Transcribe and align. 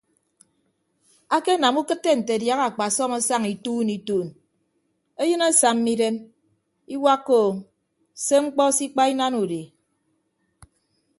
Akenam 1.35 1.75
ukịtte 1.81 2.11
nte 2.19 2.31
adiaha 2.37 2.63
akpasọm 2.69 3.11
asaña 3.19 3.49
ituun 3.55 3.89
ituun 3.97 4.27
eyịn 5.21 5.43
asamma 5.49 5.89
idem 5.93 6.15
iwakka 6.95 7.33
ou 7.45 7.51
se 8.25 8.35
mkpọ 8.43 8.63
se 8.77 8.83
ikpa 8.87 9.03
inana 9.11 9.37
udi. 9.43 9.61